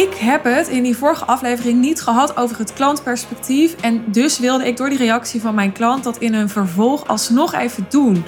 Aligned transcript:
ik 0.00 0.14
heb 0.14 0.44
het 0.44 0.68
in 0.68 0.82
die 0.82 0.96
vorige 0.96 1.24
aflevering 1.24 1.80
niet 1.80 2.00
gehad 2.00 2.36
over 2.36 2.58
het 2.58 2.72
klantperspectief. 2.72 3.74
En 3.80 4.04
dus 4.06 4.38
wilde 4.38 4.66
ik 4.66 4.76
door 4.76 4.88
die 4.88 4.98
reactie 4.98 5.40
van 5.40 5.54
mijn 5.54 5.72
klant 5.72 6.04
dat 6.04 6.18
in 6.18 6.34
een 6.34 6.48
vervolg 6.48 7.06
alsnog 7.06 7.54
even 7.54 7.86
doen. 7.88 8.24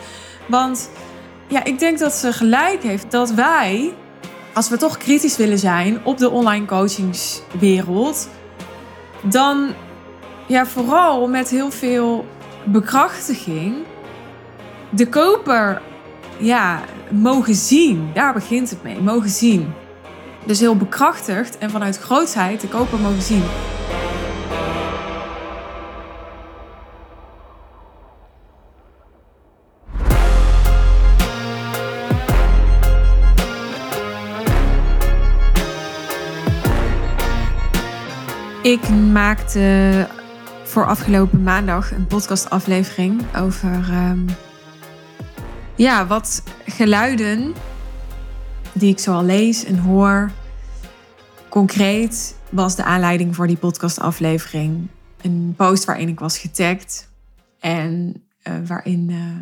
Want 0.49 0.91
ja, 1.49 1.64
ik 1.64 1.79
denk 1.79 1.99
dat 1.99 2.13
ze 2.13 2.32
gelijk 2.32 2.82
heeft 2.82 3.11
dat 3.11 3.31
wij, 3.31 3.95
als 4.53 4.69
we 4.69 4.77
toch 4.77 4.96
kritisch 4.96 5.37
willen 5.37 5.59
zijn 5.59 6.05
op 6.05 6.19
de 6.19 6.31
online 6.31 6.67
coachingswereld, 6.67 8.29
dan 9.23 9.75
ja, 10.46 10.67
vooral 10.67 11.29
met 11.29 11.49
heel 11.49 11.71
veel 11.71 12.27
bekrachtiging 12.64 13.75
de 14.91 15.09
koper 15.09 15.82
ja, 16.39 16.81
mogen 17.11 17.54
zien. 17.54 18.11
Daar 18.14 18.32
begint 18.32 18.71
het 18.71 18.82
mee, 18.82 19.00
mogen 19.00 19.31
zien. 19.31 19.73
Dus 20.45 20.61
heel 20.61 20.77
bekrachtigd 20.77 21.59
en 21.59 21.71
vanuit 21.71 21.99
grootheid 21.99 22.61
de 22.61 22.69
koper 22.69 22.99
mogen 22.99 23.23
zien. 23.23 23.43
Ik 38.62 38.89
maakte 38.89 40.09
voor 40.62 40.86
afgelopen 40.86 41.42
maandag 41.42 41.92
een 41.92 42.06
podcastaflevering 42.06 43.22
over 43.36 43.70
um, 44.11 44.27
ja, 45.75 46.06
wat 46.06 46.42
geluiden 46.66 47.55
die 48.72 48.91
ik 48.91 48.98
zoal 48.98 49.25
lees 49.25 49.64
en 49.64 49.78
hoor. 49.78 50.31
Concreet 51.53 52.36
was 52.50 52.77
de 52.77 52.84
aanleiding 52.84 53.34
voor 53.34 53.47
die 53.47 53.56
podcastaflevering 53.56 54.89
een 55.22 55.55
post 55.56 55.84
waarin 55.84 56.09
ik 56.09 56.19
was 56.19 56.39
getagd 56.39 57.11
en 57.61 58.22
uh, 58.48 58.55
waarin 58.67 59.09
uh, 59.11 59.39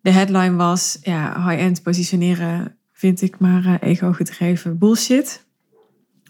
de 0.00 0.10
headline 0.10 0.56
was: 0.56 0.98
ja, 1.00 1.48
high-end 1.48 1.82
positioneren 1.82 2.76
vind 2.92 3.22
ik 3.22 3.38
maar 3.38 3.64
uh, 3.64 3.74
ego-gedreven 3.80 4.78
bullshit. 4.78 5.46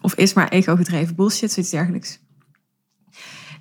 Of 0.01 0.15
is 0.15 0.33
maar 0.33 0.49
ego-gedreven 0.49 1.15
bullshit, 1.15 1.53
zoiets 1.53 1.73
dergelijks. 1.73 2.21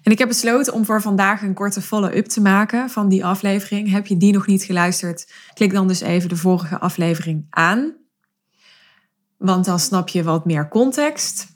En 0.01 0.11
ik 0.11 0.17
heb 0.17 0.27
besloten 0.27 0.73
om 0.73 0.85
voor 0.85 1.01
vandaag 1.01 1.41
een 1.41 1.53
korte 1.53 1.81
follow-up 1.81 2.25
te 2.25 2.41
maken 2.41 2.89
van 2.89 3.09
die 3.09 3.25
aflevering. 3.25 3.89
Heb 3.89 4.07
je 4.07 4.17
die 4.17 4.33
nog 4.33 4.47
niet 4.47 4.63
geluisterd? 4.63 5.33
Klik 5.53 5.73
dan 5.73 5.87
dus 5.87 6.01
even 6.01 6.29
de 6.29 6.35
vorige 6.35 6.79
aflevering 6.79 7.45
aan. 7.49 7.99
Want 9.41 9.65
dan 9.65 9.79
snap 9.79 10.09
je 10.09 10.23
wat 10.23 10.45
meer 10.45 10.67
context. 10.67 11.47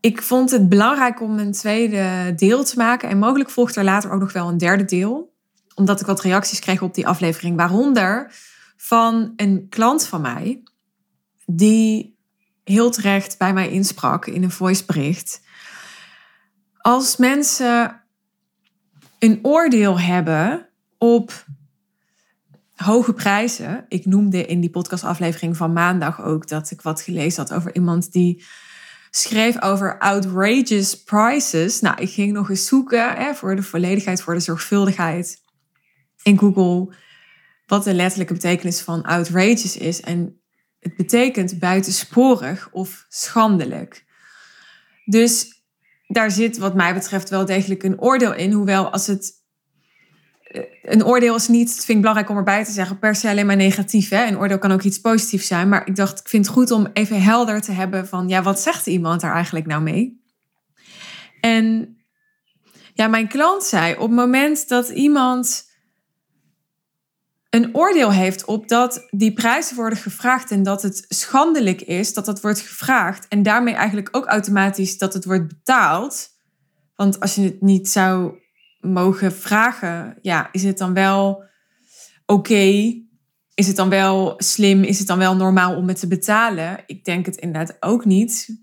Ik 0.00 0.22
vond 0.22 0.50
het 0.50 0.68
belangrijk 0.68 1.20
om 1.20 1.38
een 1.38 1.52
tweede 1.52 2.32
deel 2.36 2.64
te 2.64 2.76
maken. 2.76 3.08
En 3.08 3.18
mogelijk 3.18 3.50
volgt 3.50 3.76
er 3.76 3.84
later 3.84 4.10
ook 4.10 4.20
nog 4.20 4.32
wel 4.32 4.48
een 4.48 4.58
derde 4.58 4.84
deel. 4.84 5.34
Omdat 5.74 6.00
ik 6.00 6.06
wat 6.06 6.20
reacties 6.20 6.60
kreeg 6.60 6.82
op 6.82 6.94
die 6.94 7.06
aflevering. 7.06 7.56
Waaronder 7.56 8.32
van 8.76 9.32
een 9.36 9.66
klant 9.68 10.06
van 10.06 10.20
mij. 10.20 10.62
Die 11.46 12.18
heel 12.64 12.90
terecht 12.90 13.38
bij 13.38 13.52
mij 13.52 13.70
insprak 13.70 14.26
in 14.26 14.42
een 14.42 14.50
voicebericht 14.50 15.40
als 16.80 17.16
mensen 17.16 18.02
een 19.18 19.38
oordeel 19.42 20.00
hebben 20.00 20.68
op 20.98 21.44
hoge 22.84 23.12
prijzen. 23.12 23.84
Ik 23.88 24.06
noemde 24.06 24.46
in 24.46 24.60
die 24.60 24.70
podcastaflevering 24.70 25.56
van 25.56 25.72
maandag 25.72 26.22
ook 26.22 26.48
dat 26.48 26.70
ik 26.70 26.82
wat 26.82 27.00
gelezen 27.00 27.42
had 27.42 27.52
over 27.52 27.74
iemand 27.74 28.12
die 28.12 28.44
schreef 29.10 29.62
over 29.62 29.98
outrageous 29.98 31.02
prices. 31.02 31.80
Nou, 31.80 32.00
ik 32.00 32.10
ging 32.10 32.32
nog 32.32 32.50
eens 32.50 32.66
zoeken 32.66 33.16
hè, 33.16 33.34
voor 33.34 33.56
de 33.56 33.62
volledigheid, 33.62 34.22
voor 34.22 34.34
de 34.34 34.40
zorgvuldigheid 34.40 35.42
in 36.22 36.38
Google. 36.38 36.94
Wat 37.66 37.84
de 37.84 37.94
letterlijke 37.94 38.32
betekenis 38.32 38.80
van 38.80 39.02
outrageous 39.02 39.76
is. 39.76 40.00
En 40.00 40.40
het 40.78 40.96
betekent 40.96 41.58
buitensporig 41.58 42.68
of 42.72 43.06
schandelijk. 43.08 44.04
Dus 45.04 45.62
daar 46.06 46.30
zit 46.30 46.58
wat 46.58 46.74
mij 46.74 46.94
betreft 46.94 47.28
wel 47.28 47.44
degelijk 47.44 47.82
een 47.82 48.00
oordeel 48.00 48.34
in. 48.34 48.52
Hoewel 48.52 48.90
als 48.90 49.06
het 49.06 49.39
een 50.82 51.04
oordeel 51.04 51.34
is 51.34 51.48
niet, 51.48 51.72
vind 51.74 51.88
ik 51.88 51.98
belangrijk 51.98 52.30
om 52.30 52.36
erbij 52.36 52.64
te 52.64 52.70
zeggen, 52.70 52.98
per 52.98 53.14
se 53.14 53.28
alleen 53.28 53.46
maar 53.46 53.56
negatief. 53.56 54.08
Hè? 54.08 54.26
Een 54.26 54.38
oordeel 54.38 54.58
kan 54.58 54.72
ook 54.72 54.82
iets 54.82 55.00
positiefs 55.00 55.46
zijn. 55.46 55.68
Maar 55.68 55.86
ik 55.86 55.96
dacht, 55.96 56.20
ik 56.20 56.28
vind 56.28 56.46
het 56.46 56.54
goed 56.54 56.70
om 56.70 56.88
even 56.92 57.22
helder 57.22 57.60
te 57.60 57.72
hebben 57.72 58.08
van, 58.08 58.28
ja, 58.28 58.42
wat 58.42 58.60
zegt 58.60 58.86
iemand 58.86 59.20
daar 59.20 59.34
eigenlijk 59.34 59.66
nou 59.66 59.82
mee? 59.82 60.24
En 61.40 61.96
ja, 62.94 63.06
mijn 63.06 63.28
klant 63.28 63.64
zei, 63.64 63.92
op 63.92 64.00
het 64.00 64.10
moment 64.10 64.68
dat 64.68 64.88
iemand 64.88 65.68
een 67.50 67.74
oordeel 67.76 68.12
heeft 68.12 68.44
op 68.44 68.68
dat 68.68 69.06
die 69.10 69.32
prijzen 69.32 69.76
worden 69.76 69.98
gevraagd 69.98 70.50
en 70.50 70.62
dat 70.62 70.82
het 70.82 71.04
schandelijk 71.08 71.80
is 71.80 72.14
dat 72.14 72.24
dat 72.24 72.40
wordt 72.40 72.60
gevraagd 72.60 73.28
en 73.28 73.42
daarmee 73.42 73.74
eigenlijk 73.74 74.08
ook 74.16 74.26
automatisch 74.26 74.98
dat 74.98 75.14
het 75.14 75.24
wordt 75.24 75.48
betaald. 75.48 76.28
Want 76.96 77.20
als 77.20 77.34
je 77.34 77.42
het 77.42 77.60
niet 77.60 77.88
zou 77.88 78.38
mogen 78.80 79.32
vragen, 79.32 80.18
ja, 80.22 80.48
is 80.52 80.62
het 80.62 80.78
dan 80.78 80.94
wel 80.94 81.44
oké? 82.26 82.94
Is 83.54 83.66
het 83.66 83.76
dan 83.76 83.88
wel 83.88 84.34
slim? 84.36 84.82
Is 84.82 84.98
het 84.98 85.06
dan 85.06 85.18
wel 85.18 85.36
normaal 85.36 85.76
om 85.76 85.88
het 85.88 86.00
te 86.00 86.08
betalen? 86.08 86.82
Ik 86.86 87.04
denk 87.04 87.26
het 87.26 87.36
inderdaad 87.36 87.76
ook 87.80 88.04
niet. 88.04 88.58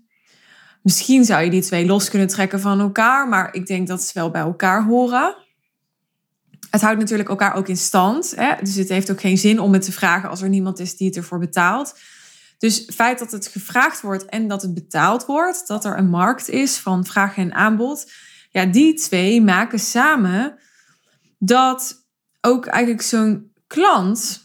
Misschien 0.82 1.24
zou 1.24 1.44
je 1.44 1.50
die 1.50 1.62
twee 1.62 1.86
los 1.86 2.10
kunnen 2.10 2.28
trekken 2.28 2.60
van 2.60 2.80
elkaar, 2.80 3.28
maar 3.28 3.54
ik 3.54 3.66
denk 3.66 3.88
dat 3.88 4.02
ze 4.02 4.10
wel 4.14 4.30
bij 4.30 4.40
elkaar 4.40 4.84
horen 4.84 5.46
het 6.70 6.80
houdt 6.80 6.98
natuurlijk 6.98 7.28
elkaar 7.28 7.54
ook 7.54 7.68
in 7.68 7.76
stand. 7.76 8.32
Hè? 8.36 8.54
Dus 8.60 8.74
het 8.74 8.88
heeft 8.88 9.10
ook 9.10 9.20
geen 9.20 9.38
zin 9.38 9.60
om 9.60 9.72
het 9.72 9.82
te 9.82 9.92
vragen 9.92 10.28
als 10.28 10.42
er 10.42 10.48
niemand 10.48 10.78
is 10.78 10.96
die 10.96 11.06
het 11.06 11.16
ervoor 11.16 11.38
betaalt. 11.38 11.94
Dus 12.58 12.78
het 12.78 12.94
feit 12.94 13.18
dat 13.18 13.30
het 13.30 13.46
gevraagd 13.46 14.00
wordt 14.00 14.24
en 14.24 14.48
dat 14.48 14.62
het 14.62 14.74
betaald 14.74 15.26
wordt, 15.26 15.66
dat 15.66 15.84
er 15.84 15.98
een 15.98 16.08
markt 16.08 16.48
is 16.48 16.76
van 16.76 17.04
vraag 17.04 17.36
en 17.36 17.52
aanbod, 17.52 18.12
ja, 18.48 18.64
die 18.64 18.94
twee 18.94 19.42
maken 19.42 19.78
samen 19.78 20.58
dat 21.38 22.06
ook 22.40 22.66
eigenlijk 22.66 23.02
zo'n 23.02 23.52
klant, 23.66 24.42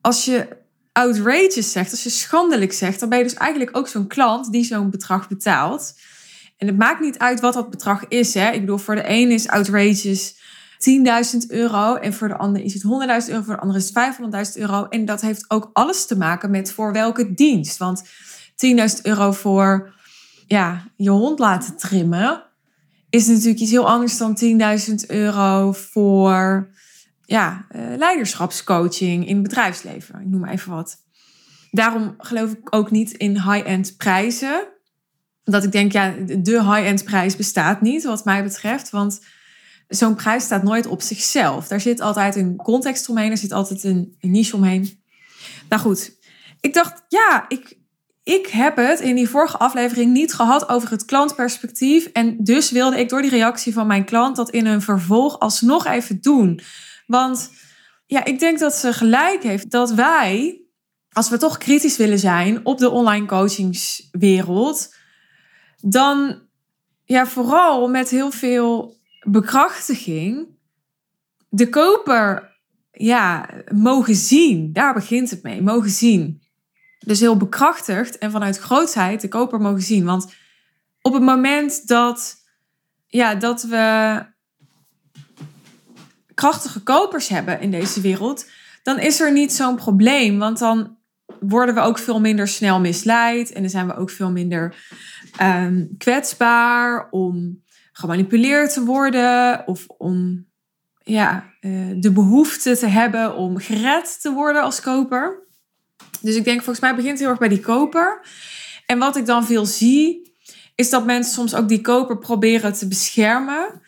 als 0.00 0.24
je 0.24 0.60
outrageous 0.92 1.72
zegt, 1.72 1.90
als 1.90 2.02
je 2.02 2.10
schandelijk 2.10 2.72
zegt, 2.72 3.00
dan 3.00 3.08
ben 3.08 3.18
je 3.18 3.24
dus 3.24 3.34
eigenlijk 3.34 3.76
ook 3.76 3.88
zo'n 3.88 4.06
klant 4.06 4.52
die 4.52 4.64
zo'n 4.64 4.90
bedrag 4.90 5.28
betaalt. 5.28 5.94
En 6.56 6.66
het 6.66 6.76
maakt 6.76 7.00
niet 7.00 7.18
uit 7.18 7.40
wat 7.40 7.54
dat 7.54 7.70
bedrag 7.70 8.08
is. 8.08 8.34
Hè? 8.34 8.50
Ik 8.50 8.60
bedoel, 8.60 8.78
voor 8.78 8.94
de 8.94 9.08
een 9.08 9.30
is 9.30 9.48
outrageous 9.48 10.34
10.000 11.42 11.46
euro 11.48 11.94
en 11.94 12.14
voor 12.14 12.28
de 12.28 12.36
ander 12.36 12.62
is 12.62 12.74
het 12.74 12.82
100.000 13.26 13.30
euro, 13.30 13.42
voor 13.42 13.54
de 13.54 13.60
ander 13.60 13.76
is 13.76 13.90
het 13.92 14.16
500.000 14.56 14.60
euro. 14.60 14.86
En 14.88 15.04
dat 15.04 15.20
heeft 15.20 15.44
ook 15.50 15.70
alles 15.72 16.06
te 16.06 16.16
maken 16.16 16.50
met 16.50 16.72
voor 16.72 16.92
welke 16.92 17.34
dienst. 17.34 17.76
Want 17.76 18.02
10.000 18.04 18.08
euro 19.02 19.32
voor 19.32 19.94
ja, 20.46 20.84
je 20.96 21.10
hond 21.10 21.38
laten 21.38 21.76
trimmen 21.76 22.51
is 23.12 23.26
natuurlijk 23.26 23.60
iets 23.60 23.70
heel 23.70 23.88
anders 23.88 24.16
dan 24.16 24.38
10.000 24.88 24.94
euro 25.06 25.72
voor 25.72 26.68
ja, 27.24 27.66
uh, 27.76 27.96
leiderschapscoaching 27.96 29.26
in 29.26 29.34
het 29.34 29.42
bedrijfsleven. 29.42 30.20
Ik 30.20 30.26
noem 30.26 30.40
maar 30.40 30.50
even 30.50 30.72
wat. 30.72 30.96
Daarom 31.70 32.14
geloof 32.18 32.52
ik 32.52 32.74
ook 32.74 32.90
niet 32.90 33.12
in 33.12 33.30
high-end 33.30 33.96
prijzen. 33.96 34.68
Dat 35.44 35.64
ik 35.64 35.72
denk, 35.72 35.92
ja, 35.92 36.14
de 36.38 36.62
high-end 36.62 37.04
prijs 37.04 37.36
bestaat 37.36 37.80
niet, 37.80 38.04
wat 38.04 38.24
mij 38.24 38.42
betreft. 38.42 38.90
Want 38.90 39.20
zo'n 39.88 40.14
prijs 40.14 40.44
staat 40.44 40.62
nooit 40.62 40.86
op 40.86 41.02
zichzelf. 41.02 41.68
Daar 41.68 41.80
zit 41.80 42.00
altijd 42.00 42.36
een 42.36 42.56
context 42.56 43.08
omheen, 43.08 43.30
er 43.30 43.36
zit 43.36 43.52
altijd 43.52 43.84
een 43.84 44.16
niche 44.20 44.56
omheen. 44.56 45.02
Nou 45.68 45.82
goed, 45.82 46.16
ik 46.60 46.74
dacht, 46.74 47.04
ja, 47.08 47.44
ik, 47.48 47.78
ik 48.24 48.46
heb 48.46 48.76
het 48.76 49.00
in 49.00 49.14
die 49.14 49.28
vorige 49.28 49.58
aflevering 49.58 50.12
niet 50.12 50.34
gehad 50.34 50.68
over 50.68 50.90
het 50.90 51.04
klantperspectief. 51.04 52.06
En 52.06 52.36
dus 52.44 52.70
wilde 52.70 52.98
ik 52.98 53.08
door 53.08 53.22
die 53.22 53.30
reactie 53.30 53.72
van 53.72 53.86
mijn 53.86 54.04
klant 54.04 54.36
dat 54.36 54.50
in 54.50 54.66
een 54.66 54.82
vervolg 54.82 55.38
alsnog 55.38 55.86
even 55.86 56.20
doen. 56.20 56.60
Want 57.06 57.50
ja, 58.06 58.24
ik 58.24 58.38
denk 58.38 58.58
dat 58.58 58.74
ze 58.74 58.92
gelijk 58.92 59.42
heeft 59.42 59.70
dat 59.70 59.92
wij, 59.92 60.62
als 61.12 61.28
we 61.28 61.36
toch 61.36 61.58
kritisch 61.58 61.96
willen 61.96 62.18
zijn 62.18 62.66
op 62.66 62.78
de 62.78 62.90
online 62.90 63.26
coachingswereld, 63.26 64.94
dan 65.80 66.42
ja, 67.04 67.26
vooral 67.26 67.88
met 67.88 68.08
heel 68.08 68.30
veel 68.30 68.96
bekrachtiging 69.20 70.48
de 71.48 71.68
koper 71.68 72.56
ja, 72.90 73.48
mogen 73.74 74.14
zien. 74.14 74.72
Daar 74.72 74.94
begint 74.94 75.30
het 75.30 75.42
mee, 75.42 75.62
mogen 75.62 75.90
zien. 75.90 76.42
Dus 77.04 77.20
heel 77.20 77.36
bekrachtigd 77.36 78.18
en 78.18 78.30
vanuit 78.30 78.58
grootheid 78.58 79.20
de 79.20 79.28
koper 79.28 79.60
mogen 79.60 79.82
zien. 79.82 80.04
Want 80.04 80.32
op 81.00 81.12
het 81.12 81.22
moment 81.22 81.86
dat, 81.88 82.36
ja, 83.06 83.34
dat 83.34 83.62
we 83.62 84.26
krachtige 86.34 86.80
kopers 86.80 87.28
hebben 87.28 87.60
in 87.60 87.70
deze 87.70 88.00
wereld, 88.00 88.46
dan 88.82 88.98
is 88.98 89.20
er 89.20 89.32
niet 89.32 89.52
zo'n 89.52 89.76
probleem. 89.76 90.38
Want 90.38 90.58
dan 90.58 90.96
worden 91.40 91.74
we 91.74 91.80
ook 91.80 91.98
veel 91.98 92.20
minder 92.20 92.48
snel 92.48 92.80
misleid. 92.80 93.52
En 93.52 93.60
dan 93.60 93.70
zijn 93.70 93.86
we 93.86 93.96
ook 93.96 94.10
veel 94.10 94.30
minder 94.30 94.74
ehm, 95.36 95.84
kwetsbaar 95.98 97.08
om 97.10 97.62
gemanipuleerd 97.92 98.72
te 98.72 98.84
worden. 98.84 99.62
Of 99.66 99.86
om 99.86 100.46
ja, 101.02 101.52
eh, 101.60 101.70
de 101.96 102.12
behoefte 102.12 102.78
te 102.78 102.86
hebben 102.86 103.36
om 103.36 103.58
gered 103.58 104.20
te 104.20 104.32
worden 104.32 104.62
als 104.62 104.80
koper. 104.80 105.41
Dus 106.20 106.36
ik 106.36 106.44
denk, 106.44 106.56
volgens 106.56 106.80
mij 106.80 106.94
begint 106.94 107.12
het 107.12 107.20
heel 107.20 107.28
erg 107.28 107.38
bij 107.38 107.48
die 107.48 107.60
koper. 107.60 108.26
En 108.86 108.98
wat 108.98 109.16
ik 109.16 109.26
dan 109.26 109.44
veel 109.44 109.66
zie, 109.66 110.32
is 110.74 110.90
dat 110.90 111.04
mensen 111.04 111.32
soms 111.32 111.54
ook 111.54 111.68
die 111.68 111.80
koper 111.80 112.18
proberen 112.18 112.72
te 112.72 112.88
beschermen. 112.88 113.80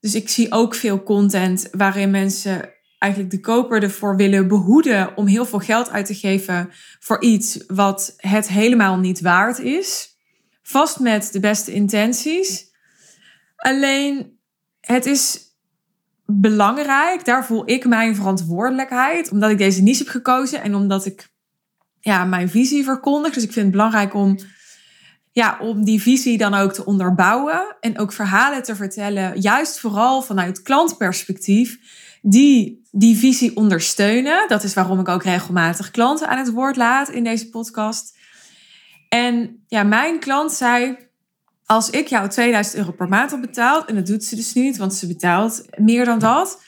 Dus 0.00 0.14
ik 0.14 0.28
zie 0.28 0.52
ook 0.52 0.74
veel 0.74 1.02
content 1.02 1.68
waarin 1.72 2.10
mensen 2.10 2.72
eigenlijk 2.98 3.32
de 3.32 3.40
koper 3.40 3.82
ervoor 3.82 4.16
willen 4.16 4.48
behoeden 4.48 5.16
om 5.16 5.26
heel 5.26 5.46
veel 5.46 5.58
geld 5.58 5.90
uit 5.90 6.06
te 6.06 6.14
geven 6.14 6.70
voor 7.00 7.22
iets 7.22 7.64
wat 7.66 8.14
het 8.16 8.48
helemaal 8.48 8.98
niet 8.98 9.20
waard 9.20 9.58
is. 9.58 10.16
Vast 10.62 10.98
met 11.00 11.32
de 11.32 11.40
beste 11.40 11.72
intenties. 11.72 12.70
Alleen 13.56 14.38
het 14.80 15.06
is 15.06 15.40
belangrijk, 16.26 17.24
daar 17.24 17.46
voel 17.46 17.70
ik 17.70 17.86
mijn 17.86 18.16
verantwoordelijkheid, 18.16 19.30
omdat 19.30 19.50
ik 19.50 19.58
deze 19.58 19.82
niche 19.82 20.02
heb 20.02 20.12
gekozen 20.12 20.62
en 20.62 20.74
omdat 20.74 21.06
ik 21.06 21.31
ja, 22.02 22.24
mijn 22.24 22.50
visie 22.50 22.84
verkondig. 22.84 23.32
Dus 23.34 23.42
ik 23.42 23.52
vind 23.52 23.64
het 23.64 23.74
belangrijk 23.74 24.14
om, 24.14 24.38
ja, 25.32 25.58
om 25.60 25.84
die 25.84 26.02
visie 26.02 26.38
dan 26.38 26.54
ook 26.54 26.72
te 26.72 26.84
onderbouwen 26.84 27.76
en 27.80 27.98
ook 27.98 28.12
verhalen 28.12 28.62
te 28.62 28.76
vertellen, 28.76 29.40
juist 29.40 29.78
vooral 29.78 30.22
vanuit 30.22 30.62
klantperspectief, 30.62 31.78
die 32.22 32.82
die 32.90 33.16
visie 33.16 33.56
ondersteunen. 33.56 34.48
Dat 34.48 34.62
is 34.62 34.74
waarom 34.74 35.00
ik 35.00 35.08
ook 35.08 35.22
regelmatig 35.22 35.90
klanten 35.90 36.28
aan 36.28 36.38
het 36.38 36.50
woord 36.50 36.76
laat 36.76 37.08
in 37.08 37.24
deze 37.24 37.48
podcast. 37.48 38.16
En 39.08 39.64
ja, 39.68 39.82
mijn 39.82 40.18
klant 40.18 40.52
zei, 40.52 40.96
als 41.64 41.90
ik 41.90 42.06
jou 42.06 42.28
2000 42.28 42.76
euro 42.76 42.92
per 42.92 43.08
maand 43.08 43.30
had 43.30 43.40
betaald, 43.40 43.84
en 43.84 43.94
dat 43.94 44.06
doet 44.06 44.24
ze 44.24 44.36
dus 44.36 44.52
niet, 44.52 44.76
want 44.76 44.94
ze 44.94 45.06
betaalt 45.06 45.64
meer 45.76 46.04
dan 46.04 46.18
dat, 46.18 46.62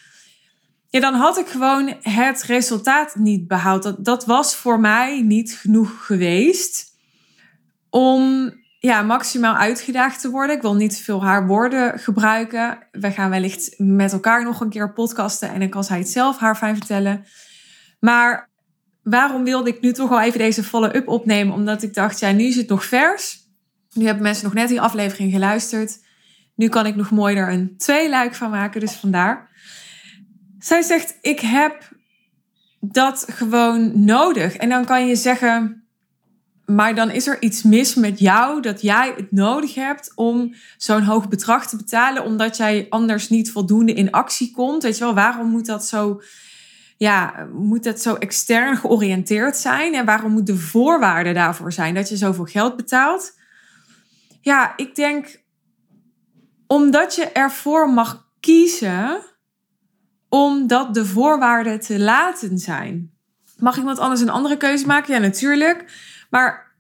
ja, 0.95 1.01
dan 1.01 1.15
had 1.15 1.39
ik 1.39 1.47
gewoon 1.47 1.95
het 2.01 2.43
resultaat 2.43 3.15
niet 3.15 3.49
behaald. 3.49 3.83
Dat, 3.83 4.05
dat 4.05 4.27
was 4.27 4.57
voor 4.57 4.81
mij 4.81 5.23
niet 5.23 5.55
genoeg 5.55 6.07
geweest 6.07 6.85
om 7.91 8.53
ja, 8.79 9.03
maximaal 9.03 9.55
uitgedaagd 9.55 10.21
te 10.21 10.31
worden. 10.31 10.57
Ik 10.57 10.63
wil 10.63 10.75
niet 10.75 10.99
veel 10.99 11.25
haar 11.25 11.47
woorden 11.47 11.99
gebruiken. 11.99 12.79
We 12.91 13.11
gaan 13.11 13.31
wellicht 13.31 13.75
met 13.79 14.13
elkaar 14.13 14.45
nog 14.45 14.61
een 14.61 14.69
keer 14.69 14.93
podcasten 14.93 15.49
en 15.49 15.61
dan 15.61 15.69
kan 15.69 15.85
zij 15.85 15.99
het 15.99 16.09
zelf 16.09 16.39
haar 16.39 16.57
fijn 16.57 16.77
vertellen. 16.77 17.25
Maar 18.01 18.51
waarom 19.03 19.45
wilde 19.45 19.71
ik 19.71 19.81
nu 19.81 19.93
toch 19.93 20.11
al 20.11 20.21
even 20.21 20.39
deze 20.39 20.63
follow-up 20.63 21.09
opnemen? 21.09 21.55
Omdat 21.55 21.83
ik 21.83 21.95
dacht, 21.95 22.21
ja, 22.21 22.33
nu 22.33 22.45
is 22.45 22.57
het 22.57 22.69
nog 22.69 22.85
vers. 22.85 23.39
Nu 23.93 24.05
hebben 24.05 24.23
mensen 24.23 24.45
nog 24.45 24.55
net 24.55 24.69
die 24.69 24.81
aflevering 24.81 25.33
geluisterd. 25.33 25.99
Nu 26.55 26.69
kan 26.69 26.87
ik 26.87 26.97
nog 26.97 27.11
mooi 27.11 27.37
er 27.37 27.53
een 27.53 27.75
tweeluik 27.79 28.35
van 28.35 28.51
maken, 28.51 28.81
dus 28.81 28.93
vandaar. 28.93 29.53
Zij 30.65 30.83
zegt, 30.83 31.19
ik 31.21 31.41
heb 31.41 31.89
dat 32.81 33.27
gewoon 33.29 34.05
nodig. 34.05 34.57
En 34.57 34.69
dan 34.69 34.85
kan 34.85 35.07
je 35.07 35.17
zeggen, 35.17 35.85
maar 36.67 36.95
dan 36.95 37.11
is 37.11 37.27
er 37.27 37.43
iets 37.43 37.63
mis 37.63 37.95
met 37.95 38.19
jou 38.19 38.63
dat 38.63 38.83
jij 38.83 39.13
het 39.17 39.33
nodig 39.33 39.75
hebt 39.75 40.13
om 40.15 40.55
zo'n 40.77 41.03
hoog 41.03 41.29
bedrag 41.29 41.67
te 41.67 41.77
betalen, 41.77 42.25
omdat 42.25 42.57
jij 42.57 42.87
anders 42.89 43.29
niet 43.29 43.51
voldoende 43.51 43.93
in 43.93 44.11
actie 44.11 44.53
komt. 44.53 44.83
Weet 44.83 44.99
je 44.99 45.05
wel, 45.05 45.15
waarom 45.15 45.51
moet 45.51 45.67
dat 45.67 45.85
zo, 45.85 46.23
ja, 46.97 47.49
moet 47.53 47.85
dat 47.85 48.01
zo 48.01 48.15
extern 48.15 48.77
georiënteerd 48.77 49.57
zijn? 49.57 49.95
En 49.95 50.05
waarom 50.05 50.33
moet 50.33 50.47
de 50.47 50.57
voorwaarde 50.57 51.33
daarvoor 51.33 51.73
zijn 51.73 51.95
dat 51.95 52.09
je 52.09 52.17
zoveel 52.17 52.45
geld 52.45 52.77
betaalt? 52.77 53.39
Ja, 54.41 54.73
ik 54.77 54.95
denk 54.95 55.43
omdat 56.67 57.15
je 57.15 57.25
ervoor 57.25 57.91
mag 57.91 58.29
kiezen 58.41 59.33
omdat 60.35 60.95
de 60.95 61.05
voorwaarden 61.05 61.81
te 61.81 61.99
laten 61.99 62.59
zijn. 62.59 63.13
Mag 63.59 63.77
iemand 63.77 63.99
anders 63.99 64.21
een 64.21 64.31
andere 64.31 64.57
keuze 64.57 64.87
maken? 64.87 65.15
Ja, 65.15 65.21
natuurlijk. 65.21 65.85
Maar 66.31 66.75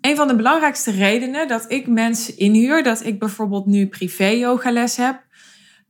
een 0.00 0.16
van 0.16 0.28
de 0.28 0.36
belangrijkste 0.36 0.90
redenen 0.90 1.48
dat 1.48 1.64
ik 1.68 1.86
mensen 1.86 2.38
inhuur, 2.38 2.82
dat 2.82 3.04
ik 3.04 3.18
bijvoorbeeld 3.18 3.66
nu 3.66 3.86
privé 3.86 4.26
yogales 4.26 4.96
heb, 4.96 5.22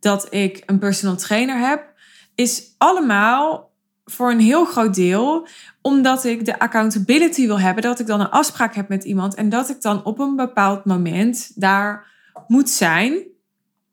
dat 0.01 0.35
ik 0.35 0.63
een 0.67 0.79
personal 0.79 1.17
trainer 1.17 1.59
heb, 1.59 1.93
is 2.35 2.75
allemaal 2.79 3.73
voor 4.05 4.31
een 4.31 4.41
heel 4.41 4.65
groot 4.65 4.95
deel 4.95 5.49
omdat 5.83 6.25
ik 6.25 6.45
de 6.45 6.59
accountability 6.59 7.47
wil 7.47 7.61
hebben, 7.61 7.83
dat 7.83 8.01
ik 8.01 8.07
dan 8.07 8.21
een 8.21 8.31
afspraak 8.31 8.75
heb 8.75 8.89
met 8.89 9.05
iemand 9.05 9.35
en 9.35 9.49
dat 9.49 9.69
ik 9.69 9.81
dan 9.83 10.05
op 10.05 10.19
een 10.19 10.37
bepaald 10.37 10.85
moment 10.85 11.61
daar 11.61 12.07
moet 12.47 12.71
zijn 12.71 13.23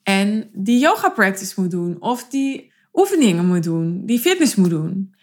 en 0.03 0.49
die 0.53 0.79
yoga 0.79 1.09
practice 1.09 1.61
moet 1.61 1.71
doen 1.71 1.95
of 1.99 2.27
die 2.27 2.72
oefeningen 2.93 3.45
moet 3.45 3.63
doen, 3.63 4.05
die 4.05 4.19
fitness 4.19 4.55
moet 4.55 4.69
doen. 4.69 5.15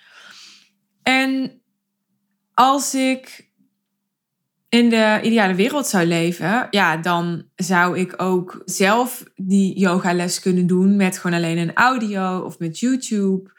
En 1.02 1.62
als 2.55 2.94
ik 2.94 3.49
in 4.69 4.88
de 4.88 5.20
ideale 5.22 5.55
wereld 5.55 5.87
zou 5.87 6.06
leven, 6.06 6.67
ja, 6.70 6.96
dan 6.96 7.44
zou 7.56 7.99
ik 7.99 8.14
ook 8.17 8.62
zelf 8.64 9.25
die 9.34 9.78
yogales 9.78 10.40
kunnen 10.40 10.67
doen 10.67 10.96
met 10.96 11.19
gewoon 11.19 11.37
alleen 11.37 11.58
een 11.58 11.75
audio 11.75 12.38
of 12.38 12.58
met 12.58 12.78
YouTube. 12.78 13.50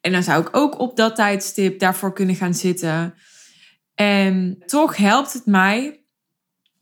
En 0.00 0.12
dan 0.12 0.22
zou 0.22 0.40
ik 0.40 0.56
ook 0.56 0.78
op 0.78 0.96
dat 0.96 1.16
tijdstip 1.16 1.78
daarvoor 1.78 2.12
kunnen 2.12 2.34
gaan 2.34 2.54
zitten. 2.54 3.14
En 3.94 4.62
toch 4.66 4.96
helpt 4.96 5.32
het 5.32 5.46
mij 5.46 6.03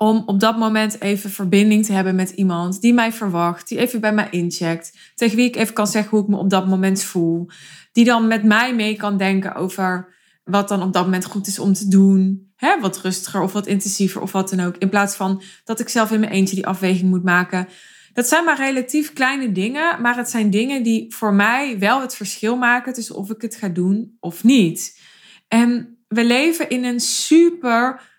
om 0.02 0.22
op 0.26 0.40
dat 0.40 0.58
moment 0.58 1.00
even 1.00 1.30
verbinding 1.30 1.84
te 1.84 1.92
hebben 1.92 2.14
met 2.14 2.30
iemand 2.30 2.80
die 2.80 2.94
mij 2.94 3.12
verwacht, 3.12 3.68
die 3.68 3.78
even 3.78 4.00
bij 4.00 4.12
mij 4.12 4.28
incheckt, 4.30 4.98
tegen 5.14 5.36
wie 5.36 5.46
ik 5.46 5.56
even 5.56 5.74
kan 5.74 5.86
zeggen 5.86 6.10
hoe 6.10 6.22
ik 6.22 6.28
me 6.28 6.36
op 6.36 6.50
dat 6.50 6.66
moment 6.66 7.02
voel, 7.02 7.48
die 7.92 8.04
dan 8.04 8.26
met 8.26 8.42
mij 8.42 8.74
mee 8.74 8.96
kan 8.96 9.16
denken 9.16 9.54
over 9.54 10.14
wat 10.44 10.68
dan 10.68 10.82
op 10.82 10.92
dat 10.92 11.04
moment 11.04 11.24
goed 11.24 11.46
is 11.46 11.58
om 11.58 11.72
te 11.72 11.88
doen, 11.88 12.52
hè, 12.56 12.80
wat 12.80 13.00
rustiger 13.00 13.42
of 13.42 13.52
wat 13.52 13.66
intensiever 13.66 14.20
of 14.20 14.32
wat 14.32 14.50
dan 14.50 14.60
ook, 14.60 14.76
in 14.76 14.88
plaats 14.88 15.16
van 15.16 15.42
dat 15.64 15.80
ik 15.80 15.88
zelf 15.88 16.10
in 16.10 16.20
mijn 16.20 16.32
eentje 16.32 16.54
die 16.54 16.66
afweging 16.66 17.10
moet 17.10 17.24
maken. 17.24 17.68
Dat 18.12 18.26
zijn 18.26 18.44
maar 18.44 18.56
relatief 18.56 19.12
kleine 19.12 19.52
dingen, 19.52 20.00
maar 20.00 20.16
het 20.16 20.30
zijn 20.30 20.50
dingen 20.50 20.82
die 20.82 21.14
voor 21.14 21.34
mij 21.34 21.78
wel 21.78 22.00
het 22.00 22.14
verschil 22.14 22.56
maken 22.56 22.92
tussen 22.92 23.16
of 23.16 23.30
ik 23.30 23.42
het 23.42 23.56
ga 23.56 23.68
doen 23.68 24.16
of 24.20 24.44
niet. 24.44 25.00
En 25.48 25.98
we 26.08 26.24
leven 26.24 26.68
in 26.68 26.84
een 26.84 27.00
super 27.00 28.10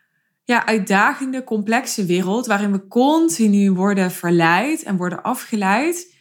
ja, 0.43 0.65
uitdagende, 0.65 1.43
complexe 1.43 2.05
wereld 2.05 2.45
waarin 2.45 2.71
we 2.71 2.87
continu 2.87 3.71
worden 3.71 4.11
verleid 4.11 4.83
en 4.83 4.97
worden 4.97 5.21
afgeleid. 5.21 6.15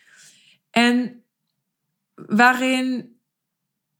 En 0.70 1.24
waarin 2.14 3.16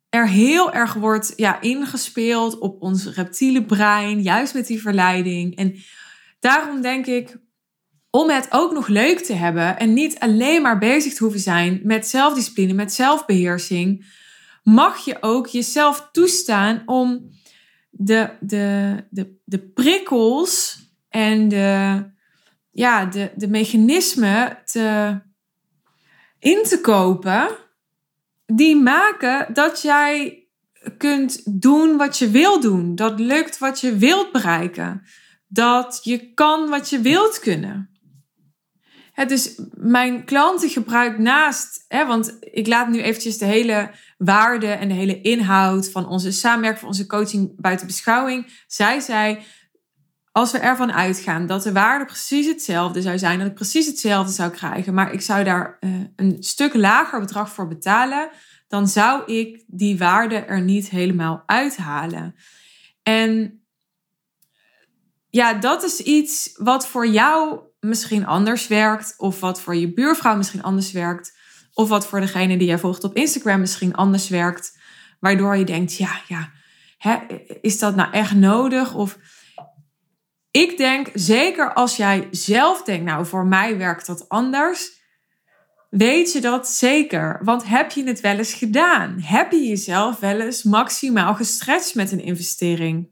er 0.09 0.29
heel 0.29 0.73
erg 0.73 0.95
wordt 0.95 1.33
ja, 1.37 1.61
ingespeeld 1.61 2.59
op 2.59 2.83
ons 2.83 3.07
reptiele 3.07 3.65
brein, 3.65 4.23
juist 4.23 4.55
met 4.55 4.67
die 4.67 4.81
verleiding. 4.81 5.57
En 5.57 5.75
daarom 6.41 6.81
denk 6.81 7.07
ik, 7.07 7.37
om 8.11 8.31
het 8.31 8.47
ook 8.51 8.73
nog 8.73 8.89
leuk 8.89 9.19
te 9.19 9.33
hebben 9.33 9.79
en 9.79 9.93
niet 9.93 10.19
alleen 10.19 10.63
maar 10.63 10.79
bezig 10.79 11.15
te 11.15 11.23
hoeven 11.23 11.41
zijn 11.41 11.81
met 11.83 12.07
zelfdiscipline, 12.07 12.73
met 12.73 12.93
zelfbeheersing, 12.93 14.07
mag 14.63 15.05
je 15.05 15.17
ook 15.21 15.47
jezelf 15.47 16.09
toestaan 16.13 16.83
om 16.87 17.31
de, 17.91 18.31
de, 18.41 18.97
de, 19.11 19.41
de 19.53 19.59
prikkels 19.59 20.79
en 21.09 21.49
de, 21.49 22.05
ja, 22.71 23.05
de, 23.05 23.33
de 23.37 23.49
mechanismen 23.49 24.59
te, 24.65 25.19
in 26.39 26.63
te 26.63 26.81
kopen 26.81 27.49
die 28.47 28.77
maken 28.77 29.55
dat 29.55 29.83
jij 29.83 30.47
kunt 30.99 31.61
doen 31.61 31.97
wat 31.97 32.19
je 32.19 32.31
wil 32.31 32.61
doen. 32.61 32.95
Dat 32.95 33.21
lukt 33.21 33.59
wat 33.59 33.81
je 33.81 33.97
wilt 33.97 34.33
bereiken. 34.33 35.03
Dat 35.49 36.01
je 36.03 36.33
kan 36.35 36.69
wat 36.69 36.91
je 36.91 37.01
wilt 37.01 37.39
kunnen. 37.39 37.91
Het 39.13 39.31
is 39.31 39.61
mijn 39.75 40.25
klanten 40.25 40.69
gebruikt 40.69 41.19
naast, 41.19 41.85
hè, 41.89 42.07
want 42.07 42.39
ik 42.41 42.67
laat 42.67 42.89
nu 42.89 43.01
eventjes 43.01 43.39
de 43.39 43.45
hele 43.45 43.91
waarde 44.25 44.67
en 44.67 44.89
de 44.89 44.95
hele 44.95 45.21
inhoud 45.21 45.91
van 45.91 46.09
onze 46.09 46.33
samenwerking, 46.33 46.81
van 46.81 46.89
onze 46.89 47.07
coaching 47.07 47.61
buiten 47.61 47.87
beschouwing. 47.87 48.65
Zij 48.67 49.01
zei, 49.01 49.39
als 50.33 50.53
we 50.53 50.59
ervan 50.59 50.93
uitgaan 50.93 51.47
dat 51.47 51.63
de 51.63 51.73
waarde 51.73 52.05
precies 52.05 52.47
hetzelfde 52.47 53.03
zou 53.03 53.19
zijn, 53.19 53.39
dat 53.39 53.49
ik 53.49 53.55
precies 53.55 53.87
hetzelfde 53.87 54.33
zou 54.33 54.51
krijgen, 54.51 54.95
maar 54.95 55.13
ik 55.13 55.21
zou 55.21 55.45
daar 55.45 55.77
uh, 55.81 56.01
een 56.17 56.37
stuk 56.41 56.75
lager 56.75 57.21
bedrag 57.21 57.53
voor 57.53 57.69
betalen, 57.69 58.31
dan 58.69 58.89
zou 58.89 59.33
ik 59.33 59.65
die 59.67 59.99
waarde 59.99 60.37
er 60.37 60.61
niet 60.61 60.89
helemaal 60.89 61.43
uithalen. 61.47 62.35
En 63.03 63.61
ja, 65.31 65.55
dat 65.55 65.83
is 65.83 66.01
iets 66.01 66.51
wat 66.55 66.89
voor 66.89 67.07
jou 67.07 67.61
misschien 67.81 68.27
anders 68.27 68.67
werkt, 68.67 69.15
of 69.17 69.41
wat 69.41 69.61
voor 69.61 69.77
je 69.77 69.93
buurvrouw 69.93 70.37
misschien 70.37 70.63
anders 70.63 70.93
werkt, 70.93 71.37
of 71.75 71.89
wat 71.89 72.07
voor 72.07 72.21
degene 72.21 72.57
die 72.57 72.67
jij 72.67 72.79
volgt 72.79 73.05
op 73.05 73.17
Instagram 73.17 73.61
misschien 73.61 73.95
anders 73.95 74.29
werkt, 74.29 74.79
waardoor 75.21 75.57
je 75.57 75.65
denkt, 75.65 75.97
ja, 75.97 76.21
ja, 76.29 76.53
is 77.61 77.79
dat 77.79 77.97
nou 77.97 78.13
echt 78.13 78.35
nodig? 78.35 78.95
Of 78.95 79.19
ik 80.51 80.77
denk, 80.77 81.11
zeker 81.15 81.73
als 81.75 81.97
jij 81.97 82.29
zelf 82.31 82.83
denkt, 82.83 83.05
nou 83.05 83.27
voor 83.27 83.47
mij 83.47 83.79
werkt 83.79 84.07
dat 84.07 84.29
anders, 84.29 85.01
weet 85.91 86.33
je 86.33 86.41
dat 86.41 86.69
zeker. 86.69 87.41
Want 87.43 87.65
heb 87.69 87.91
je 87.91 88.05
het 88.05 88.21
wel 88.21 88.39
eens 88.39 88.55
gedaan? 88.55 89.21
Heb 89.21 89.53
je 89.53 89.67
jezelf 89.67 90.19
wel 90.19 90.41
eens 90.41 90.63
maximaal 90.63 91.35
gestretched 91.35 91.95
met 91.95 92.13
een 92.13 92.25
investering? 92.25 93.09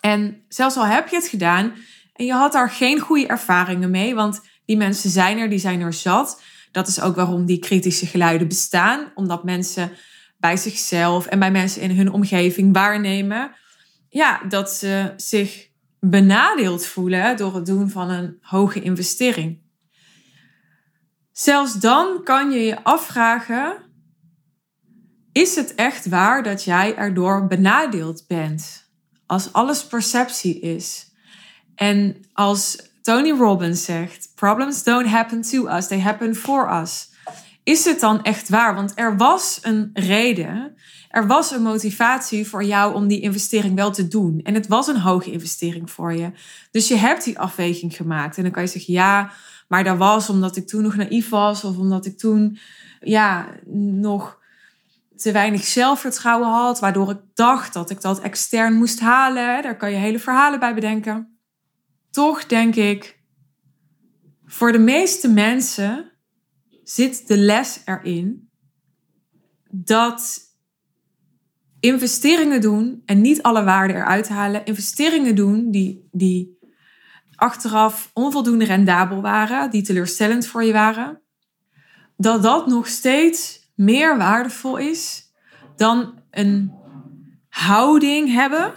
En 0.00 0.44
zelfs 0.48 0.76
al 0.76 0.86
heb 0.86 1.08
je 1.08 1.16
het 1.16 1.28
gedaan 1.28 1.74
en 2.12 2.24
je 2.24 2.32
had 2.32 2.52
daar 2.52 2.70
geen 2.70 2.98
goede 2.98 3.26
ervaringen 3.26 3.90
mee, 3.90 4.14
want 4.14 4.40
die 4.64 4.76
mensen 4.76 5.10
zijn 5.10 5.38
er, 5.38 5.48
die 5.48 5.58
zijn 5.58 5.80
er 5.80 5.92
zat. 5.92 6.42
Dat 6.70 6.88
is 6.88 7.00
ook 7.00 7.14
waarom 7.16 7.44
die 7.44 7.58
kritische 7.58 8.06
geluiden 8.06 8.48
bestaan, 8.48 9.12
omdat 9.14 9.44
mensen 9.44 9.92
bij 10.38 10.56
zichzelf 10.56 11.26
en 11.26 11.38
bij 11.38 11.50
mensen 11.50 11.82
in 11.82 11.96
hun 11.96 12.12
omgeving 12.12 12.72
waarnemen 12.72 13.54
ja, 14.10 14.42
dat 14.48 14.70
ze 14.70 15.12
zich 15.16 15.68
benadeeld 16.00 16.86
voelen 16.86 17.36
door 17.36 17.54
het 17.54 17.66
doen 17.66 17.90
van 17.90 18.10
een 18.10 18.38
hoge 18.40 18.80
investering. 18.80 19.58
Zelfs 21.32 21.74
dan 21.74 22.20
kan 22.24 22.50
je 22.50 22.60
je 22.60 22.84
afvragen: 22.84 23.76
is 25.32 25.54
het 25.56 25.74
echt 25.74 26.08
waar 26.08 26.42
dat 26.42 26.64
jij 26.64 26.96
erdoor 26.96 27.46
benadeeld 27.46 28.24
bent? 28.26 28.88
Als 29.26 29.52
alles 29.52 29.86
perceptie 29.86 30.60
is. 30.60 31.08
En 31.74 32.16
als 32.32 32.89
Tony 33.10 33.30
Robbins 33.30 33.84
zegt: 33.84 34.32
Problems 34.34 34.82
don't 34.82 35.06
happen 35.06 35.42
to 35.42 35.68
us, 35.68 35.86
they 35.86 36.00
happen 36.00 36.34
for 36.34 36.80
us. 36.82 37.10
Is 37.62 37.84
het 37.84 38.00
dan 38.00 38.22
echt 38.22 38.48
waar? 38.48 38.74
Want 38.74 38.92
er 38.94 39.16
was 39.16 39.58
een 39.62 39.90
reden, 39.92 40.74
er 41.08 41.26
was 41.26 41.50
een 41.50 41.62
motivatie 41.62 42.46
voor 42.46 42.64
jou 42.64 42.94
om 42.94 43.08
die 43.08 43.20
investering 43.20 43.74
wel 43.74 43.90
te 43.90 44.08
doen. 44.08 44.40
En 44.42 44.54
het 44.54 44.66
was 44.66 44.86
een 44.86 44.98
hoge 44.98 45.30
investering 45.30 45.90
voor 45.90 46.14
je. 46.14 46.30
Dus 46.70 46.88
je 46.88 46.96
hebt 46.96 47.24
die 47.24 47.38
afweging 47.38 47.96
gemaakt. 47.96 48.36
En 48.36 48.42
dan 48.42 48.52
kan 48.52 48.62
je 48.62 48.68
zeggen: 48.68 48.94
ja, 48.94 49.30
maar 49.68 49.84
dat 49.84 49.96
was 49.96 50.28
omdat 50.28 50.56
ik 50.56 50.66
toen 50.66 50.82
nog 50.82 50.96
naïef 50.96 51.28
was, 51.28 51.64
of 51.64 51.76
omdat 51.76 52.06
ik 52.06 52.18
toen 52.18 52.58
ja, 53.00 53.48
nog 54.00 54.38
te 55.16 55.32
weinig 55.32 55.64
zelfvertrouwen 55.64 56.48
had, 56.48 56.80
waardoor 56.80 57.10
ik 57.10 57.20
dacht 57.34 57.72
dat 57.72 57.90
ik 57.90 58.00
dat 58.00 58.20
extern 58.20 58.74
moest 58.74 59.00
halen. 59.00 59.62
Daar 59.62 59.76
kan 59.76 59.90
je 59.90 59.96
hele 59.96 60.18
verhalen 60.18 60.60
bij 60.60 60.74
bedenken. 60.74 61.29
Toch 62.10 62.46
denk 62.46 62.74
ik, 62.74 63.20
voor 64.44 64.72
de 64.72 64.78
meeste 64.78 65.28
mensen 65.28 66.12
zit 66.84 67.26
de 67.26 67.36
les 67.36 67.82
erin 67.84 68.50
dat 69.70 70.40
investeringen 71.80 72.60
doen 72.60 73.02
en 73.06 73.20
niet 73.20 73.42
alle 73.42 73.64
waarde 73.64 73.94
eruit 73.94 74.28
halen, 74.28 74.64
investeringen 74.64 75.34
doen 75.34 75.70
die, 75.70 76.08
die 76.12 76.58
achteraf 77.34 78.10
onvoldoende 78.14 78.64
rendabel 78.64 79.22
waren, 79.22 79.70
die 79.70 79.82
teleurstellend 79.82 80.46
voor 80.46 80.64
je 80.64 80.72
waren, 80.72 81.22
dat 82.16 82.42
dat 82.42 82.66
nog 82.66 82.86
steeds 82.88 83.70
meer 83.74 84.16
waardevol 84.16 84.76
is 84.76 85.32
dan 85.76 86.22
een 86.30 86.72
houding 87.48 88.32
hebben 88.32 88.72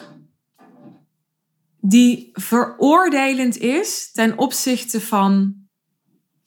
die 1.86 2.30
veroordelend 2.34 3.58
is 3.58 4.12
ten 4.12 4.38
opzichte 4.38 5.02
van 5.02 5.56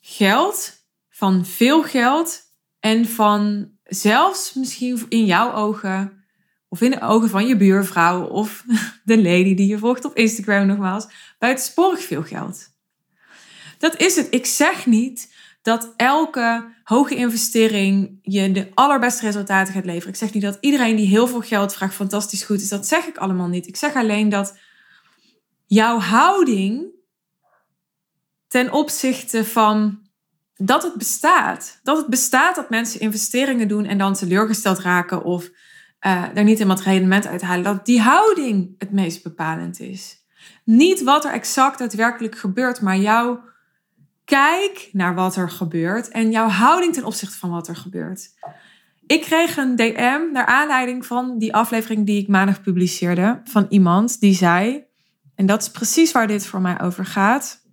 geld, 0.01 0.73
van 1.09 1.47
veel 1.47 1.83
geld 1.83 2.41
en 2.81 3.07
van 3.07 3.71
zelfs 3.85 4.55
misschien 4.55 5.07
in 5.09 5.25
jouw 5.25 5.53
ogen 5.53 6.25
of 6.69 6.81
in 6.81 6.91
de 6.91 7.01
ogen 7.01 7.29
van 7.29 7.47
je 7.47 7.57
buurvrouw 7.57 8.25
of 8.25 8.65
de 9.05 9.17
lady 9.17 9.55
die 9.55 9.67
je 9.67 9.79
volgt 9.79 10.05
op 10.05 10.17
Instagram 10.17 10.67
nogmaals, 10.67 11.07
buitensporig 11.39 12.03
veel 12.03 12.23
geld. 12.23 12.75
Dat 13.79 14.01
is 14.01 14.17
het. 14.17 14.27
Ik 14.31 14.47
zeg 14.47 14.87
niet 14.87 15.35
dat 15.63 15.93
elke 15.97 16.75
hoge 16.85 17.15
investering 17.15 18.19
je 18.23 18.53
de 18.53 18.69
allerbeste 18.75 19.25
resultaten 19.25 19.75
gaat 19.75 19.85
leveren. 19.85 20.09
Ik 20.09 20.19
zeg 20.19 20.33
niet 20.33 20.43
dat 20.43 20.59
iedereen 20.61 20.97
die 20.97 21.07
heel 21.07 21.27
veel 21.27 21.41
geld 21.41 21.75
vraagt 21.75 21.95
fantastisch 21.95 22.43
goed 22.43 22.61
is. 22.61 22.69
Dat 22.69 22.87
zeg 22.87 23.07
ik 23.07 23.17
allemaal 23.17 23.49
niet. 23.49 23.67
Ik 23.67 23.77
zeg 23.77 23.95
alleen 23.95 24.29
dat 24.29 24.55
jouw 25.67 25.99
houding 25.99 26.95
ten 28.49 28.73
opzichte 28.73 29.45
van 29.45 30.07
dat 30.55 30.83
het 30.83 30.95
bestaat. 30.95 31.81
Dat 31.83 31.97
het 31.97 32.07
bestaat 32.07 32.55
dat 32.55 32.71
mensen 32.71 33.01
investeringen 33.01 33.69
doen 33.69 33.85
en 33.85 33.99
dan 33.99 34.15
teleurgesteld 34.15 34.79
raken 34.79 35.25
of 35.25 35.51
uh, 36.07 36.23
er 36.35 36.45
niet 36.45 36.59
helemaal 36.59 36.77
het 36.77 36.85
rendement 36.85 37.27
uit 37.27 37.43
halen. 37.43 37.65
Dat 37.65 37.87
die 37.87 38.01
houding 38.01 38.75
het 38.79 38.93
meest 38.93 39.23
bepalend 39.23 39.81
is. 39.81 40.25
Niet 40.65 41.03
wat 41.03 41.25
er 41.25 41.33
exact 41.33 41.79
daadwerkelijk 41.79 42.39
gebeurt, 42.39 42.81
maar 42.81 42.97
jouw 42.97 43.41
kijk 44.25 44.89
naar 44.93 45.15
wat 45.15 45.37
er 45.37 45.51
gebeurt 45.51 46.09
en 46.09 46.31
jouw 46.31 46.49
houding 46.49 46.95
ten 46.95 47.05
opzichte 47.05 47.39
van 47.39 47.51
wat 47.51 47.69
er 47.69 47.77
gebeurt. 47.77 48.29
Ik 49.07 49.23
kreeg 49.23 49.57
een 49.57 49.77
DM 49.77 50.21
naar 50.33 50.47
aanleiding 50.47 51.07
van 51.07 51.39
die 51.39 51.55
aflevering 51.55 52.07
die 52.07 52.21
ik 52.21 52.29
maandag 52.29 52.63
publiceerde 52.63 53.41
van 53.45 53.67
iemand 53.69 54.21
die 54.21 54.35
zei, 54.35 54.86
en 55.37 55.47
dat 55.47 55.63
is 55.63 55.71
precies 55.71 56.13
waar 56.13 56.27
dit 56.27 56.47
voor 56.47 56.61
mij 56.61 56.81
over 56.81 57.07
gaat. 57.07 57.65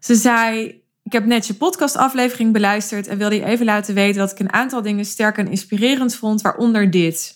Ze 0.00 0.14
zei: 0.14 0.66
ik 1.02 1.12
heb 1.12 1.24
net 1.24 1.46
je 1.46 1.54
podcastaflevering 1.54 2.52
beluisterd 2.52 3.06
en 3.06 3.18
wilde 3.18 3.34
je 3.34 3.44
even 3.44 3.64
laten 3.64 3.94
weten 3.94 4.18
dat 4.18 4.30
ik 4.30 4.38
een 4.38 4.52
aantal 4.52 4.82
dingen 4.82 5.04
sterk 5.04 5.38
en 5.38 5.48
inspirerend 5.48 6.14
vond, 6.14 6.40
waaronder 6.40 6.90
dit. 6.90 7.34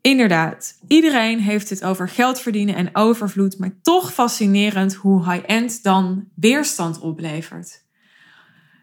Inderdaad, 0.00 0.78
iedereen 0.88 1.40
heeft 1.40 1.70
het 1.70 1.84
over 1.84 2.08
geld 2.08 2.40
verdienen 2.40 2.74
en 2.74 2.90
overvloed, 2.92 3.58
maar 3.58 3.78
toch 3.82 4.12
fascinerend 4.12 4.94
hoe 4.94 5.30
high-end 5.30 5.82
dan 5.82 6.28
weerstand 6.34 6.98
oplevert. 6.98 7.84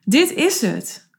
Dit 0.04 0.32
is 0.32 0.62
het. 0.62 1.10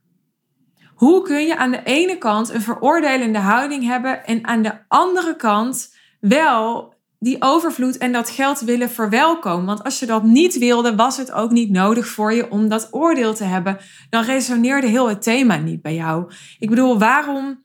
Hoe 0.95 1.23
kun 1.23 1.47
je 1.47 1.57
aan 1.57 1.71
de 1.71 1.83
ene 1.83 2.19
kant 2.19 2.49
een 2.49 2.63
veroordelende 2.63 3.39
houding 3.39 3.85
hebben 3.85 4.25
en 4.25 4.47
aan 4.47 4.63
de 4.63 4.79
andere 4.89 5.37
kant 5.37 5.97
wel 6.21 6.95
die 7.23 7.37
overvloed 7.39 7.99
en 7.99 8.13
dat 8.13 8.31
geld 8.31 8.61
willen 8.61 8.91
verwelkomen. 8.91 9.67
Want 9.67 9.85
als 9.85 9.99
je 9.99 10.07
dat 10.07 10.23
niet 10.23 10.59
wilde, 10.59 10.95
was 10.95 11.17
het 11.17 11.33
ook 11.33 11.51
niet 11.51 11.71
nodig 11.71 12.07
voor 12.09 12.33
je 12.33 12.51
om 12.51 12.69
dat 12.69 12.89
oordeel 12.91 13.35
te 13.35 13.45
hebben. 13.45 13.79
Dan 14.11 14.25
resoneerde 14.25 14.87
heel 14.87 15.09
het 15.09 15.23
thema 15.23 15.57
niet 15.57 15.83
bij 15.83 15.95
jou. 15.95 16.33
Ik 16.59 16.69
bedoel, 16.69 16.99
waarom 16.99 17.65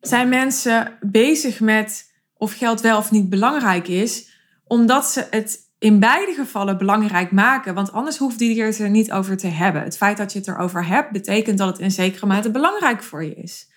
zijn 0.00 0.28
mensen 0.28 0.98
bezig 1.00 1.60
met 1.60 2.14
of 2.34 2.52
geld 2.52 2.80
wel 2.80 2.98
of 2.98 3.10
niet 3.10 3.28
belangrijk 3.28 3.88
is? 3.88 4.30
Omdat 4.64 5.06
ze 5.06 5.26
het 5.30 5.58
in 5.78 6.00
beide 6.00 6.32
gevallen 6.32 6.78
belangrijk 6.78 7.30
maken. 7.32 7.74
Want 7.74 7.92
anders 7.92 8.16
hoeft 8.16 8.38
die 8.38 8.62
er 8.62 8.90
niet 8.90 9.12
over 9.12 9.36
te 9.36 9.46
hebben. 9.46 9.82
Het 9.82 9.96
feit 9.96 10.16
dat 10.16 10.32
je 10.32 10.38
het 10.38 10.48
erover 10.48 10.86
hebt, 10.86 11.12
betekent 11.12 11.58
dat 11.58 11.68
het 11.68 11.78
in 11.78 11.90
zekere 11.90 12.26
mate 12.26 12.50
belangrijk 12.50 13.02
voor 13.02 13.24
je 13.24 13.34
is. 13.34 13.70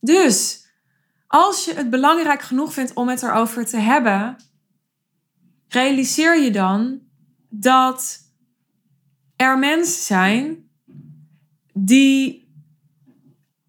Dus 0.00 0.66
als 1.26 1.64
je 1.64 1.74
het 1.74 1.90
belangrijk 1.90 2.42
genoeg 2.42 2.72
vindt 2.72 2.92
om 2.92 3.08
het 3.08 3.22
erover 3.22 3.66
te 3.66 3.76
hebben, 3.76 4.36
realiseer 5.68 6.42
je 6.42 6.50
dan 6.50 7.00
dat 7.48 8.18
er 9.36 9.58
mensen 9.58 10.02
zijn 10.02 10.68
die 11.72 12.46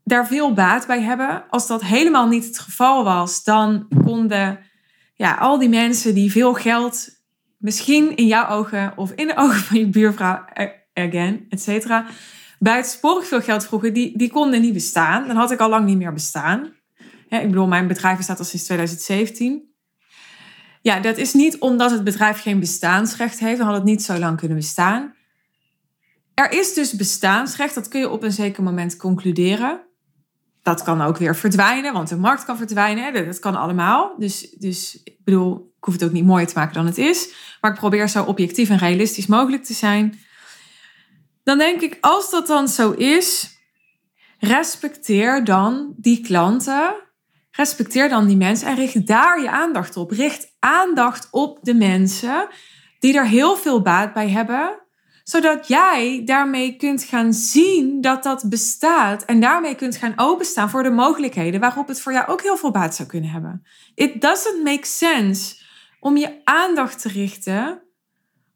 daar 0.04 0.28
veel 0.28 0.54
baat 0.54 0.88
bij 0.88 1.02
hebben. 1.02 1.44
Als 1.50 1.68
dat 1.68 1.84
helemaal 1.84 2.28
niet 2.28 2.46
het 2.46 2.60
geval 2.60 3.04
was, 3.04 3.44
dan 3.44 3.88
konden 4.04 4.60
ja, 5.16 5.36
al 5.36 5.60
die 5.60 5.70
mensen 5.70 6.14
die 6.14 6.32
veel 6.32 6.54
geld, 6.54 7.10
misschien 7.58 8.16
in 8.16 8.28
jouw 8.28 8.48
ogen 8.48 8.94
of 8.96 9.12
in 9.12 9.28
de 9.28 9.38
ogen 9.38 9.60
van 9.60 9.80
je 9.80 9.88
buurvrouw, 9.88 10.46
again, 10.94 11.46
et 11.50 11.62
cetera, 11.62 12.06
buitensporig 12.60 13.28
veel 13.28 13.42
geld 13.42 13.66
vroegen, 13.66 13.94
die, 13.94 14.18
die 14.18 14.32
konden 14.32 14.62
niet 14.62 14.74
bestaan. 14.74 15.28
Dan 15.28 15.36
had 15.36 15.52
ik 15.52 15.60
al 15.60 15.70
lang 15.70 15.86
niet 15.86 15.98
meer 15.98 16.14
bestaan. 16.14 16.74
Ik 17.30 17.48
bedoel, 17.48 17.68
mijn 17.68 17.88
bedrijf 17.88 18.18
bestaat 18.18 18.40
al 18.40 18.46
sinds 18.46 18.66
2017. 18.66 19.74
Ja, 20.82 21.00
dat 21.00 21.18
is 21.18 21.34
niet 21.34 21.60
omdat 21.60 21.92
het 21.92 22.04
bedrijf 22.04 22.42
geen 22.42 22.60
bestaansrecht 22.60 23.40
heeft. 23.40 23.58
Dan 23.58 23.68
had 23.68 23.76
het 23.76 23.84
niet 23.84 24.04
zo 24.04 24.18
lang 24.18 24.38
kunnen 24.38 24.58
bestaan. 24.58 25.14
Er 26.34 26.52
is 26.52 26.74
dus 26.74 26.94
bestaansrecht. 26.94 27.76
Dat 27.76 27.88
kun 27.88 28.00
je 28.00 28.10
op 28.10 28.24
een 28.24 28.32
zeker 28.32 28.64
moment 28.64 28.98
concluderen. 28.98 29.82
Dat 30.64 30.84
kan 30.84 31.02
ook 31.02 31.18
weer 31.18 31.36
verdwijnen, 31.36 31.94
want 31.94 32.10
de 32.10 32.18
markt 32.18 32.46
kan 32.46 32.58
verdwijnen. 32.58 33.26
Dat 33.26 33.40
kan 33.40 33.56
allemaal. 33.56 34.16
Dus, 34.18 34.50
dus 34.50 35.02
ik 35.04 35.18
bedoel, 35.24 35.74
ik 35.78 35.84
hoef 35.84 35.94
het 35.94 36.04
ook 36.04 36.12
niet 36.12 36.26
mooier 36.26 36.48
te 36.48 36.54
maken 36.56 36.74
dan 36.74 36.86
het 36.86 36.98
is. 36.98 37.34
Maar 37.62 37.72
ik 37.72 37.78
probeer 37.78 38.10
zo 38.10 38.24
objectief 38.24 38.70
en 38.70 38.78
realistisch 38.78 39.28
mogelijk 39.28 39.64
te 39.64 39.74
zijn. 39.74 40.20
Dan 41.44 41.58
denk 41.58 41.82
ik, 41.82 41.98
als 42.02 42.30
dat 42.30 42.48
dan 42.48 42.68
zo 42.68 42.92
is, 42.92 43.58
respecteer 44.40 45.44
dan 45.44 45.94
die 45.98 46.22
klanten 46.22 46.96
Respecteer 47.60 48.10
dan 48.10 48.28
die 48.28 48.38
mensen 48.38 48.68
en 48.68 48.76
richt 48.76 49.08
daar 49.08 49.42
je 49.42 49.50
aandacht 49.50 49.98
op. 49.98 50.12
Richt 50.12 50.56
aandacht 50.60 51.28
op 51.32 51.60
de 51.62 51.74
mensen 51.74 52.48
die 53.00 53.18
er 53.18 53.28
heel 53.28 53.56
veel 53.56 53.82
baat 53.82 54.14
bij 54.14 54.30
hebben, 54.30 54.80
Zodat 55.24 55.68
jij 55.68 56.22
daarmee 56.26 56.76
kunt 56.76 57.04
gaan 57.04 57.34
zien 57.34 58.02
dat 58.02 58.24
dat 58.24 58.50
bestaat. 58.50 59.26
En 59.26 59.40
daarmee 59.40 59.76
kunt 59.76 59.96
gaan 59.96 60.14
openstaan 60.16 60.70
voor 60.70 60.84
de 60.84 60.90
mogelijkheden 60.90 61.60
waarop 61.60 61.88
het 61.88 62.02
voor 62.02 62.14
jou 62.14 62.28
ook 62.28 62.42
heel 62.42 62.58
veel 62.58 62.72
baat 62.72 62.96
zou 62.96 63.10
kunnen 63.10 63.30
hebben. 63.30 63.64
It 63.96 64.22
doesn't 64.22 64.64
make 64.64 64.86
sense 64.86 65.56
om 66.00 66.18
je 66.18 66.42
aandacht 66.44 67.02
te 67.02 67.10
richten 67.10 67.82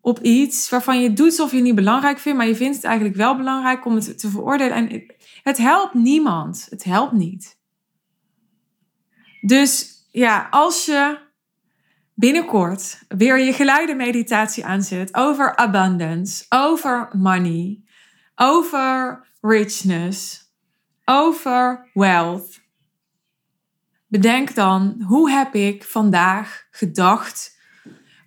op 0.02 0.20
iets 0.20 0.70
waarvan 0.70 1.02
je 1.02 1.14
doet 1.14 1.26
alsof 1.26 1.50
je 1.50 1.56
het 1.56 1.66
niet 1.66 1.76
belangrijk 1.76 2.20
vindt, 2.20 2.38
maar 2.38 2.48
je 2.48 2.56
vindt 2.56 2.76
het 2.76 2.86
eigenlijk 2.86 3.16
wel 3.16 3.38
belangrijk 3.38 3.86
om 3.86 3.96
het 3.96 4.20
te 4.20 4.30
veroordelen. 4.30 4.74
En 4.74 5.06
het 5.44 5.58
helpt 5.58 5.94
niemand. 5.94 6.68
Het 6.70 6.84
helpt 6.84 7.14
niet. 7.14 7.62
Dus 9.46 10.06
ja, 10.12 10.48
als 10.50 10.86
je 10.86 11.20
binnenkort 12.14 13.04
weer 13.08 13.40
je 13.40 13.54
geleide 13.54 13.96
meditatie 13.96 14.66
aanzet 14.66 15.16
over 15.16 15.56
abundance, 15.56 16.46
over 16.50 17.10
money, 17.12 17.84
over 18.36 19.28
richness, 19.42 20.52
over 21.06 21.90
wealth. 21.94 22.62
Bedenk 24.08 24.56
dan, 24.56 25.04
hoe 25.08 25.32
heb 25.32 25.56
ik 25.56 25.84
vandaag 25.84 26.68
gedacht 26.72 27.60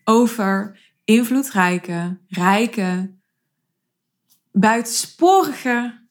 over 0.05 0.81
invloedrijke, 1.05 2.19
rijke, 2.29 3.15
buitensporige 4.53 6.06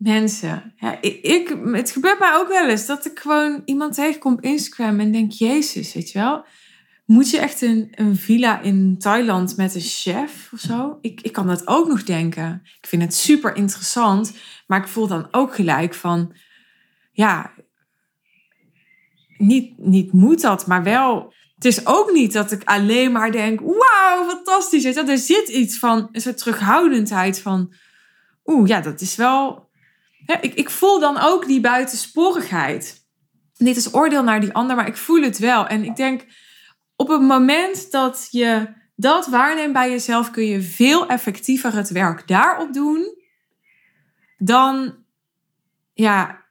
mensen. 0.00 0.74
Ik, 1.00 1.56
het 1.64 1.90
gebeurt 1.90 2.18
mij 2.18 2.34
ook 2.34 2.48
wel 2.48 2.68
eens 2.68 2.86
dat 2.86 3.06
ik 3.06 3.18
gewoon 3.18 3.62
iemand 3.64 3.94
tegenkom 3.94 4.32
op 4.32 4.40
Instagram 4.40 5.00
en 5.00 5.12
denk, 5.12 5.32
Jezus, 5.32 5.94
weet 5.94 6.10
je 6.10 6.18
wel. 6.18 6.44
Moet 7.06 7.30
je 7.30 7.38
echt 7.38 7.62
een, 7.62 7.88
een 7.90 8.16
villa 8.16 8.60
in 8.60 8.98
Thailand 8.98 9.56
met 9.56 9.74
een 9.74 9.80
chef 9.80 10.50
of 10.52 10.58
zo? 10.58 10.98
Ik, 11.00 11.20
ik 11.20 11.32
kan 11.32 11.46
dat 11.46 11.66
ook 11.66 11.88
nog 11.88 12.04
denken. 12.04 12.60
Ik 12.80 12.88
vind 12.88 13.02
het 13.02 13.14
super 13.14 13.56
interessant, 13.56 14.32
maar 14.66 14.80
ik 14.80 14.88
voel 14.88 15.06
dan 15.06 15.28
ook 15.30 15.54
gelijk 15.54 15.94
van, 15.94 16.34
ja, 17.12 17.52
niet, 19.36 19.78
niet 19.78 20.12
moet 20.12 20.40
dat, 20.40 20.66
maar 20.66 20.82
wel. 20.82 21.34
Het 21.54 21.64
is 21.64 21.86
ook 21.86 22.12
niet 22.12 22.32
dat 22.32 22.52
ik 22.52 22.64
alleen 22.64 23.12
maar 23.12 23.32
denk, 23.32 23.60
wauw, 23.60 24.28
fantastisch. 24.28 24.84
Er 24.84 25.18
zit 25.18 25.48
iets 25.48 25.78
van 25.78 26.08
een 26.12 26.20
soort 26.20 26.38
terughoudendheid 26.38 27.40
van, 27.40 27.74
oeh, 28.44 28.68
ja, 28.68 28.80
dat 28.80 29.00
is 29.00 29.16
wel 29.16 29.69
ik, 30.40 30.54
ik 30.54 30.70
voel 30.70 31.00
dan 31.00 31.18
ook 31.18 31.46
die 31.46 31.60
buitensporigheid. 31.60 33.08
Dit 33.56 33.76
is 33.76 33.94
oordeel 33.94 34.22
naar 34.22 34.40
die 34.40 34.52
ander, 34.52 34.76
maar 34.76 34.86
ik 34.86 34.96
voel 34.96 35.22
het 35.22 35.38
wel. 35.38 35.66
En 35.66 35.84
ik 35.84 35.96
denk, 35.96 36.26
op 36.96 37.08
het 37.08 37.20
moment 37.20 37.90
dat 37.90 38.28
je 38.30 38.68
dat 38.96 39.26
waarneemt 39.26 39.72
bij 39.72 39.90
jezelf, 39.90 40.30
kun 40.30 40.46
je 40.46 40.62
veel 40.62 41.06
effectiever 41.06 41.74
het 41.74 41.90
werk 41.90 42.28
daarop 42.28 42.72
doen 42.72 43.18
dan, 44.38 45.04
ja, 45.92 46.44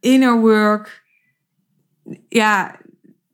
inner 0.00 0.40
work, 0.40 1.04
ja, 2.28 2.80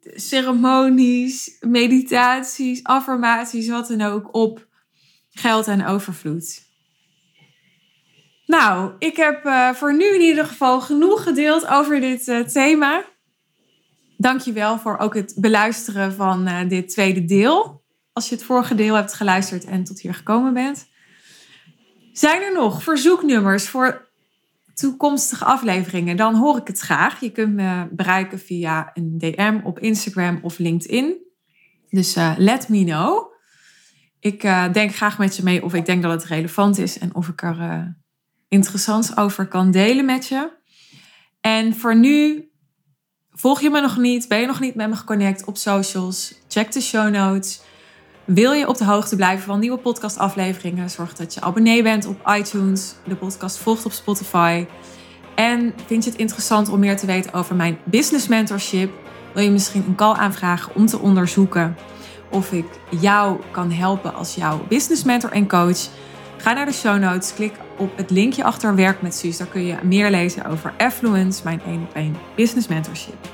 ceremonies, 0.00 1.56
meditaties, 1.60 2.82
affirmaties, 2.82 3.68
wat 3.68 3.88
dan 3.88 4.00
ook, 4.00 4.34
op 4.34 4.68
geld 5.30 5.66
en 5.66 5.86
overvloed. 5.86 6.69
Nou, 8.50 8.92
ik 8.98 9.16
heb 9.16 9.44
uh, 9.46 9.70
voor 9.70 9.96
nu 9.96 10.14
in 10.14 10.20
ieder 10.20 10.44
geval 10.44 10.80
genoeg 10.80 11.22
gedeeld 11.22 11.66
over 11.66 12.00
dit 12.00 12.28
uh, 12.28 12.40
thema. 12.40 13.04
Dankjewel 14.16 14.78
voor 14.78 14.98
ook 14.98 15.14
het 15.14 15.34
beluisteren 15.36 16.12
van 16.12 16.48
uh, 16.48 16.68
dit 16.68 16.88
tweede 16.88 17.24
deel. 17.24 17.82
Als 18.12 18.28
je 18.28 18.34
het 18.34 18.44
vorige 18.44 18.74
deel 18.74 18.94
hebt 18.94 19.14
geluisterd 19.14 19.64
en 19.64 19.84
tot 19.84 20.00
hier 20.00 20.14
gekomen 20.14 20.54
bent. 20.54 20.88
Zijn 22.12 22.42
er 22.42 22.52
nog 22.52 22.82
verzoeknummers 22.82 23.68
voor 23.68 24.08
toekomstige 24.74 25.44
afleveringen? 25.44 26.16
Dan 26.16 26.34
hoor 26.34 26.56
ik 26.56 26.66
het 26.66 26.80
graag. 26.80 27.20
Je 27.20 27.30
kunt 27.30 27.54
me 27.54 27.88
bereiken 27.90 28.38
via 28.38 28.90
een 28.94 29.18
DM 29.18 29.60
op 29.64 29.78
Instagram 29.78 30.38
of 30.42 30.58
LinkedIn. 30.58 31.16
Dus 31.90 32.14
let 32.36 32.68
me 32.68 32.84
know. 32.84 33.32
Ik 34.20 34.42
denk 34.72 34.94
graag 34.94 35.18
met 35.18 35.36
je 35.36 35.42
mee 35.42 35.64
of 35.64 35.74
ik 35.74 35.86
denk 35.86 36.02
dat 36.02 36.12
het 36.12 36.24
relevant 36.24 36.78
is 36.78 36.98
en 36.98 37.14
of 37.14 37.28
ik 37.28 37.42
er 37.42 37.98
interessants 38.50 39.16
over 39.16 39.46
kan 39.46 39.70
delen 39.70 40.04
met 40.04 40.26
je. 40.26 40.50
En 41.40 41.74
voor 41.74 41.96
nu, 41.96 42.48
volg 43.30 43.60
je 43.60 43.70
me 43.70 43.80
nog 43.80 43.96
niet, 43.96 44.28
ben 44.28 44.40
je 44.40 44.46
nog 44.46 44.60
niet 44.60 44.74
met 44.74 44.88
me 44.88 44.96
geconnect 44.96 45.44
op 45.44 45.56
socials, 45.56 46.34
check 46.48 46.72
de 46.72 46.80
show 46.80 47.10
notes. 47.10 47.60
Wil 48.24 48.52
je 48.52 48.68
op 48.68 48.76
de 48.76 48.84
hoogte 48.84 49.16
blijven 49.16 49.44
van 49.44 49.60
nieuwe 49.60 49.78
podcastafleveringen? 49.78 50.90
Zorg 50.90 51.14
dat 51.14 51.34
je 51.34 51.40
abonnee 51.40 51.82
bent 51.82 52.06
op 52.06 52.32
iTunes, 52.38 52.94
de 53.06 53.16
podcast 53.16 53.58
volgt 53.58 53.84
op 53.84 53.92
Spotify. 53.92 54.66
En 55.34 55.74
vind 55.86 56.04
je 56.04 56.10
het 56.10 56.18
interessant 56.18 56.68
om 56.68 56.80
meer 56.80 56.96
te 56.96 57.06
weten 57.06 57.32
over 57.32 57.54
mijn 57.54 57.78
business 57.84 58.28
mentorship? 58.28 58.92
Wil 59.34 59.42
je 59.42 59.50
misschien 59.50 59.84
een 59.86 59.94
call 59.94 60.14
aanvragen 60.14 60.74
om 60.74 60.86
te 60.86 60.98
onderzoeken 60.98 61.76
of 62.30 62.52
ik 62.52 62.66
jou 63.00 63.40
kan 63.50 63.70
helpen 63.70 64.14
als 64.14 64.34
jouw 64.34 64.66
business 64.68 65.02
mentor 65.02 65.30
en 65.32 65.48
coach? 65.48 65.88
Ga 66.40 66.52
naar 66.52 66.66
de 66.66 66.72
show 66.72 66.98
notes, 66.98 67.34
klik 67.34 67.54
op 67.76 67.96
het 67.96 68.10
linkje 68.10 68.44
achter 68.44 68.74
Werk 68.74 69.02
met 69.02 69.14
Suus. 69.14 69.36
Daar 69.36 69.46
kun 69.46 69.66
je 69.66 69.76
meer 69.82 70.10
lezen 70.10 70.44
over 70.44 70.72
Affluence, 70.78 71.40
mijn 71.44 71.60
1 71.66 71.82
op 71.82 71.94
1 71.94 72.16
business 72.36 72.68
mentorship. 72.68 73.28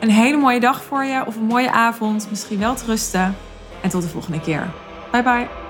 Een 0.00 0.10
hele 0.10 0.36
mooie 0.36 0.60
dag 0.60 0.82
voor 0.82 1.04
je 1.04 1.26
of 1.26 1.36
een 1.36 1.42
mooie 1.42 1.70
avond, 1.70 2.26
misschien 2.30 2.58
wel 2.58 2.74
te 2.74 2.84
rusten. 2.84 3.36
En 3.82 3.90
tot 3.90 4.02
de 4.02 4.08
volgende 4.08 4.40
keer. 4.40 4.70
Bye 5.10 5.22
bye. 5.22 5.67